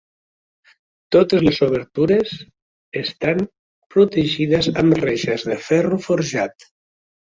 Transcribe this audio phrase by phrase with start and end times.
[1.15, 2.33] Totes les obertures
[3.05, 3.47] estan
[3.95, 6.73] protegides amb reixes de ferro forjat.